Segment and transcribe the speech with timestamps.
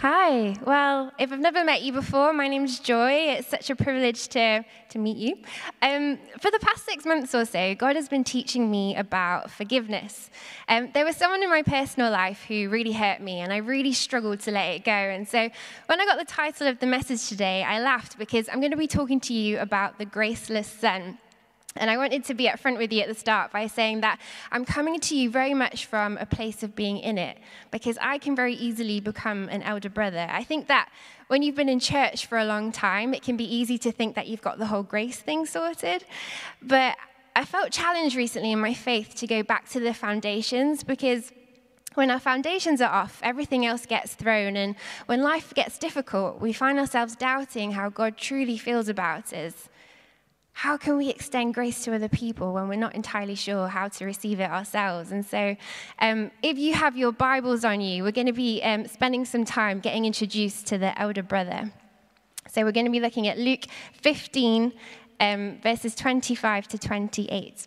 [0.00, 0.56] Hi.
[0.64, 3.36] Well, if I've never met you before, my name's Joy.
[3.36, 5.36] It's such a privilege to, to meet you.
[5.82, 10.30] Um, for the past six months or so, God has been teaching me about forgiveness.
[10.68, 13.92] Um, there was someone in my personal life who really hurt me, and I really
[13.92, 14.90] struggled to let it go.
[14.90, 15.50] And so
[15.84, 18.78] when I got the title of the message today, I laughed because I'm going to
[18.78, 21.18] be talking to you about the graceless son.
[21.76, 24.64] And I wanted to be upfront with you at the start by saying that I'm
[24.64, 27.38] coming to you very much from a place of being in it,
[27.70, 30.26] because I can very easily become an elder brother.
[30.30, 30.88] I think that
[31.28, 34.16] when you've been in church for a long time, it can be easy to think
[34.16, 36.04] that you've got the whole grace thing sorted.
[36.60, 36.96] But
[37.36, 41.30] I felt challenged recently in my faith to go back to the foundations because
[41.94, 44.56] when our foundations are off, everything else gets thrown.
[44.56, 44.74] And
[45.06, 49.68] when life gets difficult, we find ourselves doubting how God truly feels about us.
[50.52, 54.04] How can we extend grace to other people when we're not entirely sure how to
[54.04, 55.10] receive it ourselves?
[55.10, 55.56] And so,
[56.00, 59.44] um, if you have your Bibles on you, we're going to be um, spending some
[59.44, 61.72] time getting introduced to the elder brother.
[62.48, 63.64] So, we're going to be looking at Luke
[64.02, 64.72] 15,
[65.20, 67.66] um, verses 25 to 28.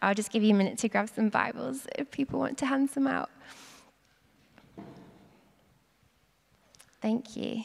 [0.00, 2.90] I'll just give you a minute to grab some Bibles if people want to hand
[2.90, 3.30] some out.
[7.00, 7.64] Thank you.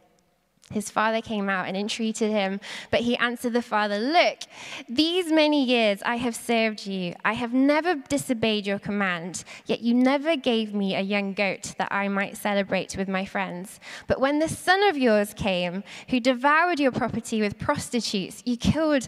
[0.71, 4.39] His father came out and entreated him, but he answered the father, Look,
[4.87, 7.13] these many years I have served you.
[7.23, 11.91] I have never disobeyed your command, yet you never gave me a young goat that
[11.91, 13.79] I might celebrate with my friends.
[14.07, 19.07] But when this son of yours came, who devoured your property with prostitutes, you killed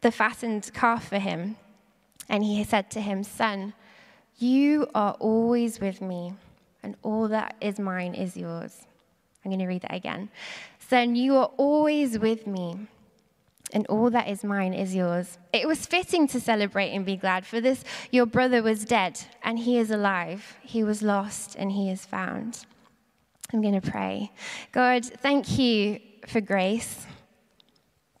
[0.00, 1.56] the fattened calf for him.
[2.28, 3.74] And he said to him, Son,
[4.38, 6.34] you are always with me,
[6.82, 8.86] and all that is mine is yours.
[9.44, 10.30] I'm going to read that again.
[10.88, 12.88] Son, you are always with me,
[13.72, 15.38] and all that is mine is yours.
[15.52, 19.58] It was fitting to celebrate and be glad, for this your brother was dead, and
[19.58, 20.56] he is alive.
[20.62, 22.66] He was lost, and he is found.
[23.52, 24.32] I'm going to pray.
[24.72, 27.06] God, thank you for grace.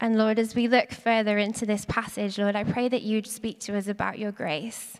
[0.00, 3.60] And Lord, as we look further into this passage, Lord, I pray that you'd speak
[3.60, 4.98] to us about your grace.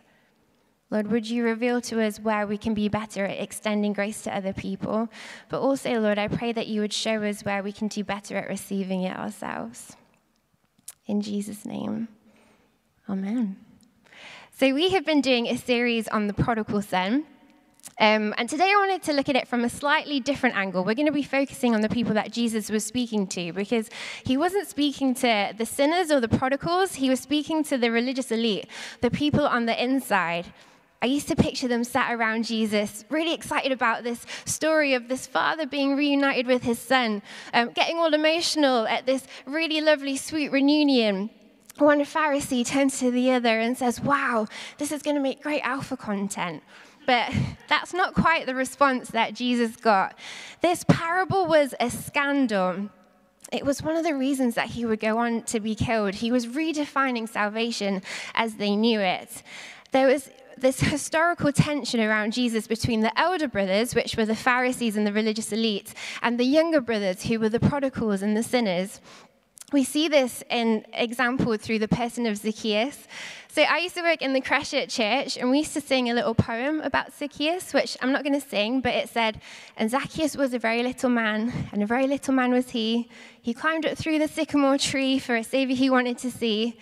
[0.95, 4.33] Lord, would you reveal to us where we can be better at extending grace to
[4.33, 5.09] other people?
[5.49, 8.37] But also, Lord, I pray that you would show us where we can do better
[8.37, 9.97] at receiving it ourselves.
[11.05, 12.07] In Jesus' name,
[13.09, 13.57] amen.
[14.57, 17.25] So, we have been doing a series on the prodigal son.
[17.99, 20.85] Um, and today I wanted to look at it from a slightly different angle.
[20.85, 23.89] We're going to be focusing on the people that Jesus was speaking to because
[24.23, 28.31] he wasn't speaking to the sinners or the prodigals, he was speaking to the religious
[28.31, 28.67] elite,
[29.01, 30.45] the people on the inside.
[31.01, 35.27] I used to picture them sat around Jesus, really excited about this story of this
[35.27, 37.21] father being reunited with his son,
[37.53, 41.29] um, getting all emotional at this really lovely, sweet reunion.
[41.77, 44.47] One Pharisee turns to the other and says, Wow,
[44.77, 46.63] this is going to make great alpha content.
[47.05, 47.33] But
[47.67, 50.17] that's not quite the response that Jesus got.
[50.61, 52.89] This parable was a scandal.
[53.51, 56.15] It was one of the reasons that he would go on to be killed.
[56.15, 58.01] He was redefining salvation
[58.33, 59.43] as they knew it.
[59.91, 64.95] There was this historical tension around Jesus between the elder brothers, which were the Pharisees
[64.95, 69.01] and the religious elite, and the younger brothers, who were the prodigals and the sinners.
[69.73, 73.07] We see this in example through the person of Zacchaeus.
[73.49, 76.09] So I used to work in the crèche at church, and we used to sing
[76.09, 79.41] a little poem about Zacchaeus, which I'm not going to sing, but it said,
[79.75, 83.09] And Zacchaeus was a very little man, and a very little man was he.
[83.41, 86.77] He climbed up through the sycamore tree for a savior he wanted to see.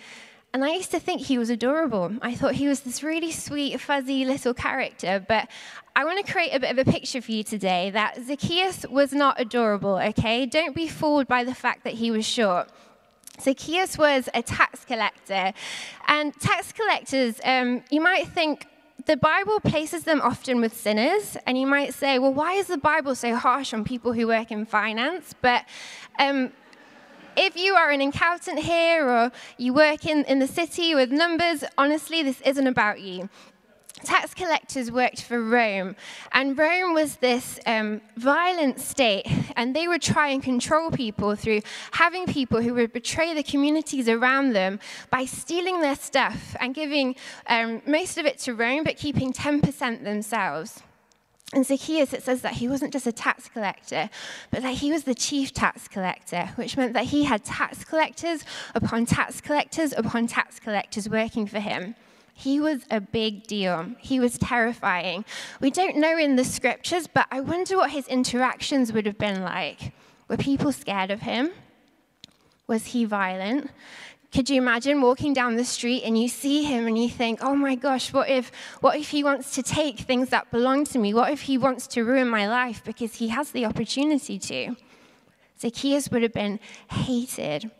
[0.54, 2.12] And I used to think he was adorable.
[2.22, 5.22] I thought he was this really sweet, fuzzy little character.
[5.26, 5.48] But
[5.96, 9.12] I want to create a bit of a picture for you today that Zacchaeus was
[9.12, 10.46] not adorable, okay?
[10.46, 12.68] Don't be fooled by the fact that he was short.
[13.40, 15.52] Zacchaeus was a tax collector.
[16.06, 18.68] And tax collectors, um, you might think,
[19.06, 22.78] the Bible places them often with sinners, and you might say, well, why is the
[22.78, 25.34] Bible so harsh on people who work in finance?
[25.42, 25.66] But
[26.18, 26.52] um,
[27.36, 31.64] if you are an accountant here or you work in, in the city with numbers,
[31.76, 33.28] honestly, this isn't about you.
[34.02, 35.96] tax collectors worked for Rome,
[36.32, 39.26] and Rome was this um, violent state,
[39.56, 44.08] and they would try and control people through having people who would betray the communities
[44.08, 44.78] around them
[45.10, 47.16] by stealing their stuff and giving
[47.46, 50.82] um, most of it to Rome, but keeping 10% themselves.
[51.54, 54.10] And Zacchaeus, it says that he wasn't just a tax collector,
[54.50, 58.44] but that he was the chief tax collector, which meant that he had tax collectors
[58.74, 61.94] upon tax collectors upon tax collectors working for him.
[62.34, 63.92] He was a big deal.
[64.00, 65.24] He was terrifying.
[65.60, 69.44] We don't know in the scriptures, but I wonder what his interactions would have been
[69.44, 69.92] like.
[70.26, 71.50] Were people scared of him?
[72.66, 73.70] Was he violent?
[74.34, 77.54] Could you imagine walking down the street and you see him and you think, oh
[77.54, 78.50] my gosh, what if,
[78.80, 81.14] what if he wants to take things that belong to me?
[81.14, 84.74] What if he wants to ruin my life because he has the opportunity to?
[85.60, 86.58] Zacchaeus would have been
[86.90, 87.70] hated.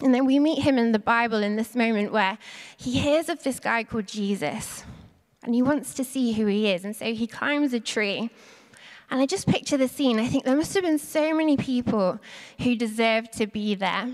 [0.00, 2.38] And then we meet him in the Bible in this moment where
[2.76, 4.84] he hears of this guy called Jesus
[5.42, 6.84] and he wants to see who he is.
[6.84, 8.30] And so he climbs a tree.
[9.10, 10.20] And I just picture the scene.
[10.20, 12.20] I think there must have been so many people
[12.60, 14.08] who deserved to be there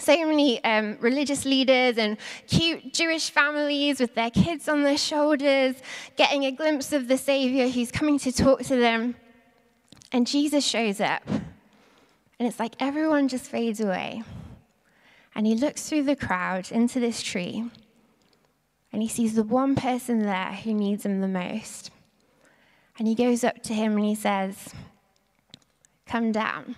[0.00, 2.16] so many um, religious leaders and
[2.46, 5.76] cute Jewish families with their kids on their shoulders,
[6.16, 9.16] getting a glimpse of the Savior who's coming to talk to them.
[10.12, 11.22] And Jesus shows up.
[11.28, 14.22] And it's like everyone just fades away.
[15.34, 17.70] And he looks through the crowd into this tree.
[18.92, 21.90] And he sees the one person there who needs him the most.
[22.98, 24.74] And he goes up to him and he says,
[26.06, 26.74] Come down.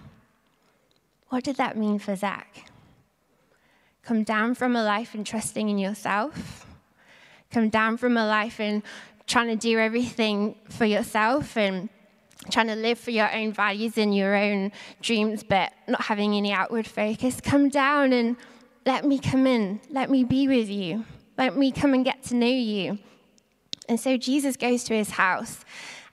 [1.28, 2.70] What did that mean for Zach?
[4.02, 6.66] Come down from a life in trusting in yourself.
[7.50, 8.82] Come down from a life in
[9.26, 11.88] trying to do everything for yourself and
[12.50, 16.52] trying to live for your own values and your own dreams, but not having any
[16.52, 17.40] outward focus.
[17.40, 18.36] Come down and
[18.84, 19.80] let me come in.
[19.90, 21.04] Let me be with you.
[21.38, 22.98] Let me come and get to know you.
[23.88, 25.64] And so Jesus goes to his house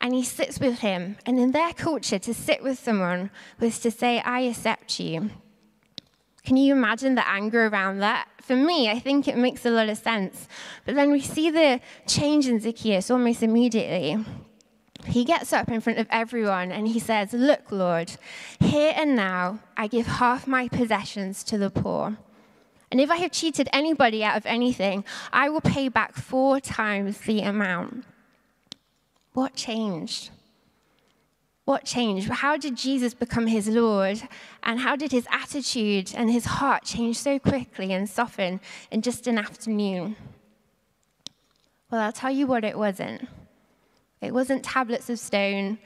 [0.02, 1.18] and he sits with him.
[1.26, 5.32] And in their culture, to sit with someone was to say, I accept you.
[6.44, 8.28] Can you imagine the anger around that?
[8.42, 10.48] For me, I think it makes a lot of sense.
[10.86, 14.24] But then we see the change in Zacchaeus almost immediately.
[15.06, 18.12] He gets up in front of everyone and he says, Look, Lord,
[18.60, 22.18] here and now I give half my possessions to the poor.
[22.92, 27.20] And if I have cheated anybody out of anything, I will pay back four times
[27.20, 28.06] the amount.
[29.34, 30.32] What changed?
[31.70, 32.28] What changed?
[32.30, 34.24] How did Jesus become his Lord?
[34.64, 39.28] And how did his attitude and his heart change so quickly and soften in just
[39.28, 40.16] an afternoon?
[41.92, 43.28] Well, I'll tell you what it wasn't.
[44.20, 45.78] It wasn't tablets of stone.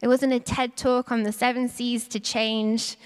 [0.00, 2.96] It wasn't a TED talk on the seven seas to change.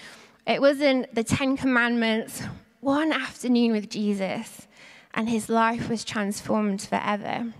[0.45, 2.43] It wasn't the Ten Commandments.
[2.81, 4.67] One afternoon with Jesus,
[5.15, 7.51] and his life was transformed forever.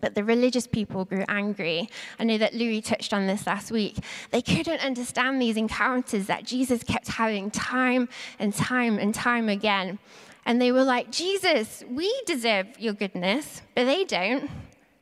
[0.00, 1.88] But the religious people grew angry.
[2.18, 3.98] I know that Louis touched on this last week.
[4.30, 8.08] They couldn't understand these encounters that Jesus kept having time
[8.38, 9.98] and time and time again.
[10.46, 14.50] And they were like, Jesus, we deserve your goodness, but they don't.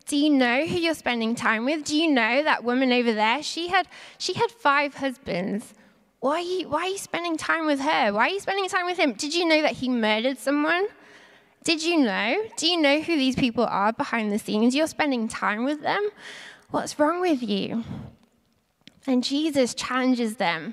[0.06, 1.84] Do you know who you're spending time with?
[1.84, 3.42] Do you know that woman over there?
[3.42, 3.86] She had,
[4.16, 5.74] she had five husbands.
[6.20, 8.12] Why are, you, why are you spending time with her?
[8.12, 9.12] Why are you spending time with him?
[9.12, 10.88] Did you know that he murdered someone?
[11.68, 12.44] Did you know?
[12.56, 14.74] Do you know who these people are behind the scenes?
[14.74, 16.08] You're spending time with them.
[16.70, 17.84] What's wrong with you?
[19.06, 20.72] And Jesus challenges them.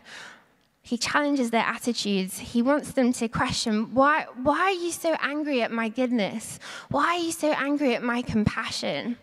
[0.81, 2.39] He challenges their attitudes.
[2.39, 6.59] He wants them to question why, why are you so angry at my goodness?
[6.89, 9.17] Why are you so angry at my compassion?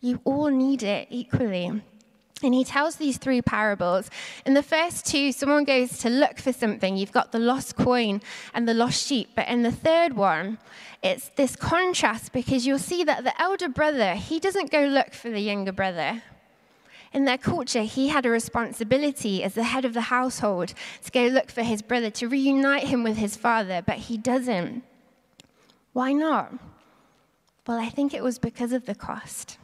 [0.00, 1.80] You all need it equally.
[2.42, 4.10] And he tells these three parables.
[4.46, 6.96] In the first two, someone goes to look for something.
[6.96, 8.20] You've got the lost coin
[8.54, 9.30] and the lost sheep.
[9.34, 10.58] But in the third one,
[11.02, 15.30] it's this contrast because you'll see that the elder brother, he doesn't go look for
[15.30, 16.22] the younger brother.
[17.12, 21.26] In their culture, he had a responsibility as the head of the household to go
[21.26, 24.84] look for his brother, to reunite him with his father, but he doesn't.
[25.92, 26.52] Why not?
[27.66, 29.58] Well, I think it was because of the cost.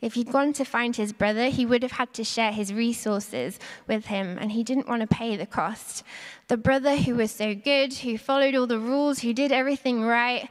[0.00, 3.58] If he'd gone to find his brother, he would have had to share his resources
[3.86, 6.02] with him, and he didn't want to pay the cost.
[6.48, 10.48] The brother who was so good, who followed all the rules, who did everything right,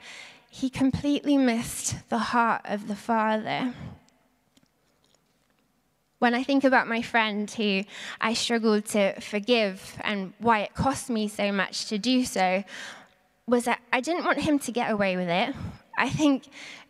[0.49, 3.73] he completely missed the heart of the father.
[6.19, 7.83] When I think about my friend who
[8.19, 12.63] I struggled to forgive and why it cost me so much to do so,
[13.47, 15.55] was that I didn't want him to get away with it.
[15.97, 16.47] I think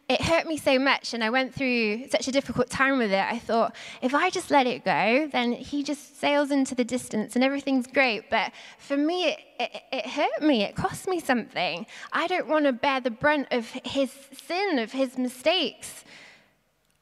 [0.10, 3.24] it hurt me so much and I went through such a difficult time with it.
[3.24, 7.36] I thought, if I just let it go, then he just sails into the distance
[7.36, 8.28] and everything's great.
[8.28, 10.64] But for me, it, it, it hurt me.
[10.64, 11.86] It cost me something.
[12.12, 14.12] I don't want to bear the brunt of his
[14.48, 16.04] sin, of his mistakes.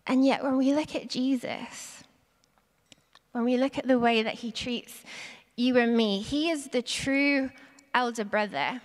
[0.05, 2.03] And yet, when we look at Jesus,
[3.31, 5.01] when we look at the way that he treats
[5.55, 7.51] you and me, he is the true
[7.93, 8.81] elder brother.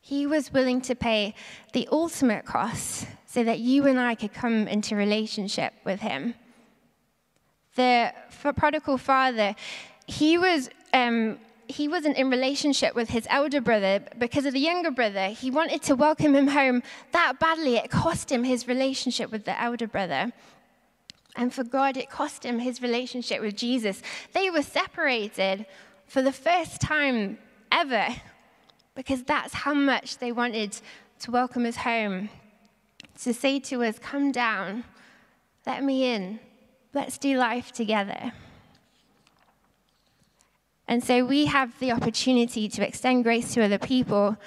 [0.00, 1.34] He was willing to pay
[1.74, 3.06] the ultimate cost
[3.38, 6.34] so that you and I could come into relationship with him.
[7.76, 8.12] The
[8.56, 9.54] prodigal father,
[10.08, 14.90] he was um, he wasn't in relationship with his elder brother because of the younger
[14.90, 15.28] brother.
[15.28, 19.56] He wanted to welcome him home that badly, it cost him his relationship with the
[19.62, 20.32] elder brother.
[21.36, 24.02] And for God, it cost him his relationship with Jesus.
[24.32, 25.64] They were separated
[26.08, 27.38] for the first time
[27.70, 28.08] ever
[28.96, 30.76] because that's how much they wanted
[31.20, 32.30] to welcome us home.
[33.22, 34.84] To say to us, Come down,
[35.66, 36.40] let me in,
[36.94, 38.32] let's do life together.
[40.86, 44.38] And so we have the opportunity to extend grace to other people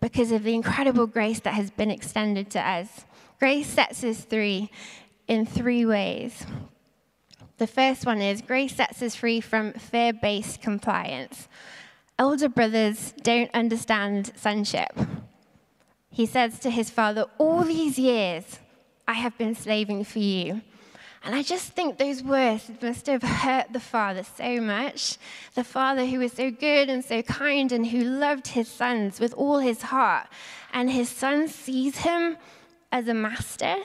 [0.00, 3.06] because of the incredible grace that has been extended to us.
[3.38, 4.70] Grace sets us free
[5.26, 6.44] in three ways.
[7.56, 11.48] The first one is grace sets us free from fear based compliance.
[12.18, 14.98] Elder brothers don't understand sonship.
[16.10, 18.58] He says to his father, All these years
[19.06, 20.62] I have been slaving for you.
[21.22, 25.18] And I just think those words must have hurt the father so much.
[25.54, 29.34] The father who was so good and so kind and who loved his sons with
[29.34, 30.28] all his heart.
[30.72, 32.38] And his son sees him
[32.90, 33.76] as a master.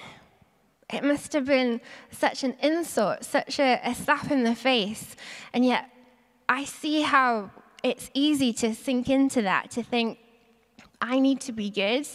[0.94, 5.16] It must have been such an insult, such a, a slap in the face.
[5.52, 5.90] And yet,
[6.48, 7.52] I see how
[7.84, 10.20] it's easy to sink into that, to think,
[11.08, 12.08] I need to be good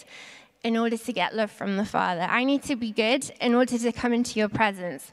[0.65, 2.23] in order to get love from the Father.
[2.23, 5.13] I need to be good in order to come into your presence.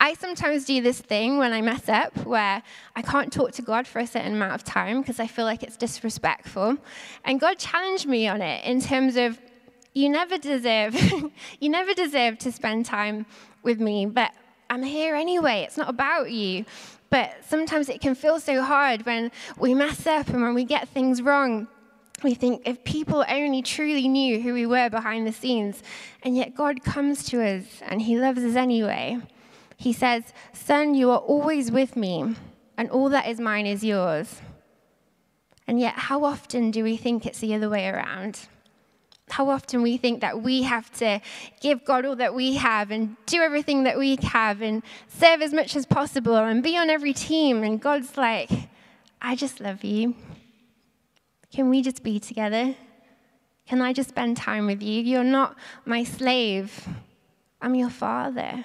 [0.00, 2.62] I sometimes do this thing when I mess up where
[2.96, 5.62] I can't talk to God for a certain amount of time because I feel like
[5.62, 6.78] it's disrespectful.
[7.24, 9.38] And God challenged me on it in terms of
[9.92, 10.94] you never deserve
[11.60, 13.26] you never deserve to spend time
[13.62, 14.32] with me, but
[14.70, 15.64] I'm here anyway.
[15.66, 16.64] It's not about you.
[17.10, 20.88] But sometimes it can feel so hard when we mess up and when we get
[20.88, 21.68] things wrong
[22.22, 25.82] we think if people only truly knew who we were behind the scenes,
[26.22, 29.18] and yet God comes to us and He loves us anyway.
[29.76, 32.34] He says, Son, you are always with me,
[32.76, 34.40] and all that is mine is yours.
[35.68, 38.40] And yet, how often do we think it's the other way around?
[39.30, 41.20] How often we think that we have to
[41.60, 45.52] give God all that we have and do everything that we have and serve as
[45.52, 47.62] much as possible and be on every team.
[47.62, 48.50] And God's like,
[49.20, 50.14] I just love you.
[51.52, 52.74] Can we just be together?
[53.66, 55.02] Can I just spend time with you?
[55.02, 56.88] You're not my slave,
[57.60, 58.64] I'm your father.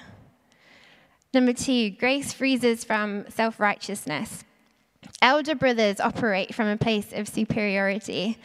[1.34, 4.44] Number two, grace freezes from self righteousness.
[5.22, 8.38] Elder brothers operate from a place of superiority.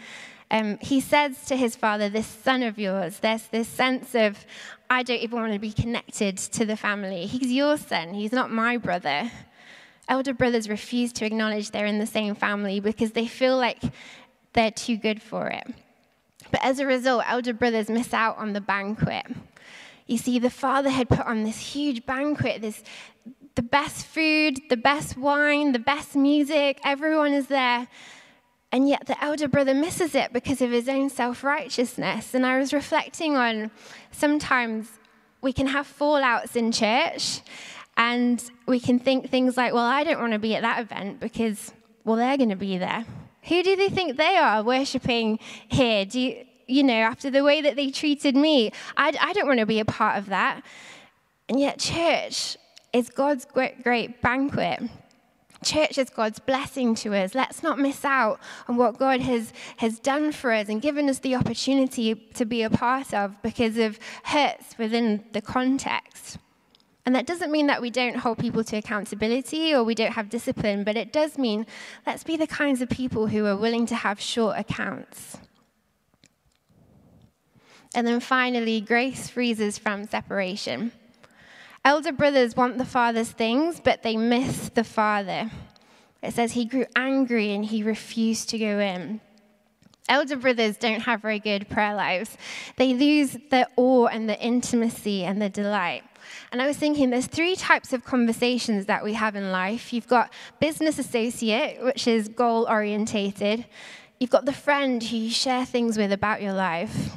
[0.51, 4.47] Um, he says to his father, This son of yours, there's this sense of,
[4.89, 7.27] I don't even want to be connected to the family.
[7.27, 9.31] He's your son, he's not my brother.
[10.09, 13.83] Elder brothers refuse to acknowledge they're in the same family because they feel like
[14.53, 15.67] they're too good for it.
[16.51, 19.27] But as a result, elder brothers miss out on the banquet.
[20.07, 22.83] You see, the father had put on this huge banquet, this
[23.55, 27.89] the best food, the best wine, the best music, everyone is there.
[28.71, 32.35] And yet the elder brother misses it because of his own self righteousness.
[32.35, 33.71] And I was reflecting on
[34.13, 34.89] sometimes
[35.41, 37.41] we can have fallouts in church
[37.97, 41.19] and we can think things like, well, I don't want to be at that event
[41.19, 41.73] because,
[42.05, 43.05] well, they're going to be there.
[43.49, 45.39] Who do they think they are worshipping
[45.69, 46.05] here?
[46.05, 48.73] Do you, you know, after the way that they treated me?
[48.97, 50.63] I, I don't want to be a part of that.
[51.49, 52.57] And yet, church
[52.93, 54.83] is God's great, great banquet.
[55.65, 57.35] Church is God's blessing to us.
[57.35, 58.39] Let's not miss out
[58.69, 62.63] on what God has, has done for us and given us the opportunity to be
[62.63, 66.39] a part of because of hurts within the context.
[67.07, 70.29] And that doesn't mean that we don't hold people to accountability or we don't have
[70.29, 71.67] discipline, but it does mean
[72.07, 75.39] let's be the kinds of people who are willing to have short accounts.
[77.95, 80.93] And then finally, grace freezes from separation.
[81.85, 85.51] Elder brothers want the father's things, but they miss the father.
[86.23, 89.21] It says he grew angry and he refused to go in.
[90.09, 92.37] Elder brothers don't have very good prayer lives.
[92.77, 96.03] They lose the awe and the intimacy and the delight.
[96.53, 99.93] And I was thinking there's three types of conversations that we have in life.
[99.93, 103.65] You've got business associate, which is goal orientated.
[104.19, 107.13] You've got the friend who you share things with about your life.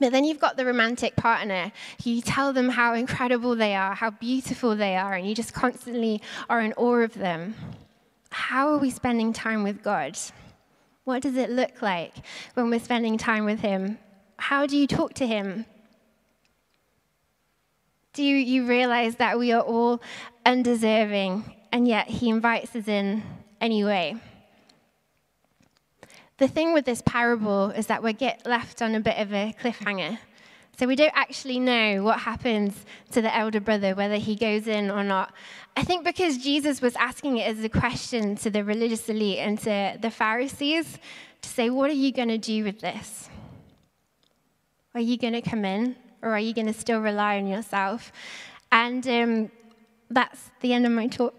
[0.00, 1.72] But then you've got the romantic partner.
[2.02, 6.22] You tell them how incredible they are, how beautiful they are, and you just constantly
[6.48, 7.54] are in awe of them.
[8.30, 10.18] How are we spending time with God?
[11.04, 12.14] What does it look like
[12.54, 13.98] when we're spending time with Him?
[14.38, 15.66] How do you talk to Him?
[18.12, 20.02] Do you realize that we are all
[20.44, 23.22] undeserving, and yet He invites us in
[23.60, 24.16] anyway?
[26.38, 29.54] The thing with this parable is that we get left on a bit of a
[29.62, 30.18] cliffhanger.
[30.78, 34.90] So we don't actually know what happens to the elder brother, whether he goes in
[34.90, 35.34] or not.
[35.76, 39.58] I think because Jesus was asking it as a question to the religious elite and
[39.58, 40.98] to the Pharisees
[41.42, 43.28] to say, What are you going to do with this?
[44.94, 48.12] Are you going to come in or are you going to still rely on yourself?
[48.72, 49.50] And um,
[50.08, 51.34] that's the end of my talk.